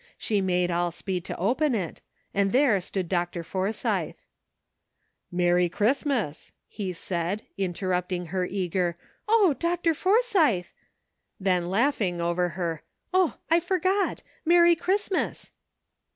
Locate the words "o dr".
9.27-9.93